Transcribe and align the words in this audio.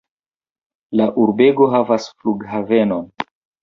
La 1.01 1.07
urbego 1.25 1.71
havas 1.77 2.11
flughavenon. 2.19 3.11